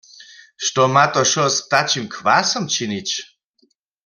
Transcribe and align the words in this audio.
Što 0.69 0.85
ma 0.93 1.03
to 1.13 1.21
wšo 1.25 1.45
z 1.55 1.57
ptačim 1.67 2.05
kwasom 2.15 2.63
činić? 2.75 3.09